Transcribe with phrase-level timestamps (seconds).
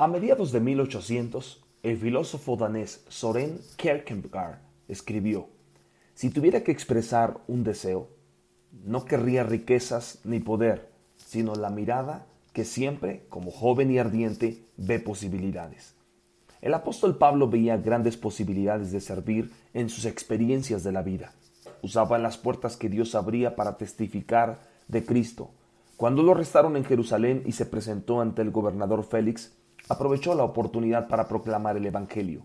[0.00, 5.48] A mediados de 1800, el filósofo danés Soren Kierkegaard escribió,
[6.14, 8.08] Si tuviera que expresar un deseo,
[8.84, 15.00] no querría riquezas ni poder, sino la mirada que siempre, como joven y ardiente, ve
[15.00, 15.96] posibilidades.
[16.60, 21.32] El apóstol Pablo veía grandes posibilidades de servir en sus experiencias de la vida.
[21.82, 25.50] Usaba las puertas que Dios abría para testificar de Cristo.
[25.96, 29.58] Cuando lo arrestaron en Jerusalén y se presentó ante el gobernador Félix,
[29.88, 32.42] aprovechó la oportunidad para proclamar el Evangelio.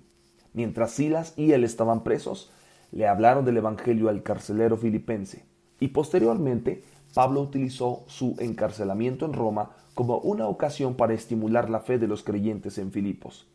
[0.53, 2.51] Mientras Silas y él estaban presos,
[2.91, 5.45] le hablaron del Evangelio al carcelero filipense
[5.79, 11.97] y posteriormente Pablo utilizó su encarcelamiento en Roma como una ocasión para estimular la fe
[11.99, 13.47] de los creyentes en Filipos.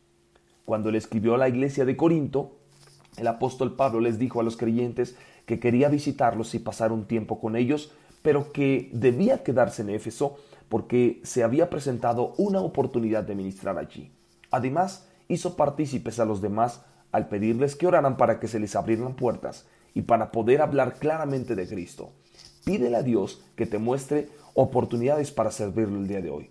[0.64, 2.58] Cuando le escribió a la iglesia de Corinto,
[3.16, 5.16] el apóstol Pablo les dijo a los creyentes
[5.46, 10.36] que quería visitarlos y pasar un tiempo con ellos, pero que debía quedarse en Éfeso
[10.68, 14.10] porque se había presentado una oportunidad de ministrar allí.
[14.50, 16.82] Además, hizo partícipes a los demás
[17.12, 21.54] al pedirles que oraran para que se les abrieran puertas y para poder hablar claramente
[21.54, 22.12] de Cristo.
[22.64, 26.50] Pídele a Dios que te muestre oportunidades para servirlo el día de hoy.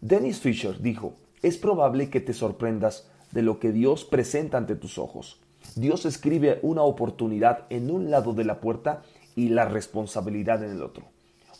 [0.00, 4.98] Dennis Fisher dijo, es probable que te sorprendas de lo que Dios presenta ante tus
[4.98, 5.40] ojos.
[5.74, 9.02] Dios escribe una oportunidad en un lado de la puerta
[9.36, 11.04] y la responsabilidad en el otro.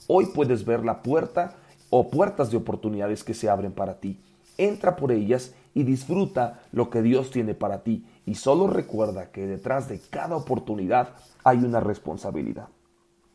[0.07, 1.57] Hoy puedes ver la puerta
[1.91, 4.21] o puertas de oportunidades que se abren para ti.
[4.57, 9.47] Entra por ellas y disfruta lo que Dios tiene para ti y solo recuerda que
[9.47, 11.11] detrás de cada oportunidad
[11.45, 12.69] hay una responsabilidad.